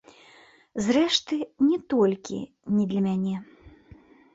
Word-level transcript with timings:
Зрэшты, 0.85 1.35
не 1.69 1.79
толькі 1.95 2.43
не 2.79 2.91
для 2.95 3.01
мяне. 3.09 3.35